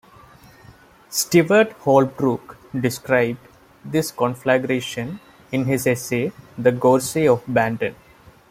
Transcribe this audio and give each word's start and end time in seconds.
Stewart 1.11 1.73
Holbrook 1.73 2.57
described 2.73 3.37
this 3.85 4.09
conflagration 4.09 5.19
in 5.51 5.65
his 5.65 5.85
essay 5.85 6.31
The 6.57 6.71
Gorse 6.71 7.15
of 7.17 7.43
Bandon. 7.47 7.93